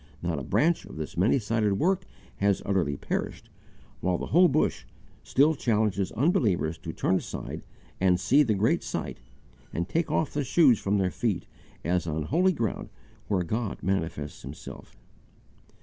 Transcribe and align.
Not 0.23 0.39
a 0.39 0.43
branch 0.43 0.85
of 0.85 0.95
this 0.97 1.15
many 1.15 1.37
sided 1.37 1.73
work 1.75 2.07
has 2.37 2.63
utterly 2.65 2.97
perished, 2.97 3.51
while 3.99 4.17
the 4.17 4.25
whole 4.25 4.47
bush 4.47 4.85
still 5.21 5.53
challenges 5.53 6.11
unbelievers 6.13 6.79
to 6.79 6.91
turn 6.91 7.17
aside 7.17 7.61
and 7.99 8.19
see 8.19 8.41
the 8.41 8.55
great 8.55 8.81
sight, 8.81 9.19
and 9.71 9.87
take 9.87 10.09
off 10.11 10.33
the 10.33 10.43
shoes 10.43 10.79
from 10.79 10.97
their 10.97 11.11
feet 11.11 11.45
as 11.85 12.07
on 12.07 12.23
holy 12.23 12.51
ground 12.51 12.89
where 13.27 13.43
God 13.43 13.83
manifests 13.83 14.41
Himself. 14.41 14.97